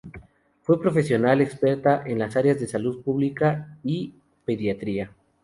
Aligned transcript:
Fue 0.63 0.81
profesional 0.81 1.41
experta 1.41 2.01
en 2.07 2.17
las 2.17 2.35
áreas 2.35 2.59
de 2.59 2.65
Salud 2.65 3.03
Pública 3.03 3.77
y 3.83 4.15
Pediatría. 4.45 5.11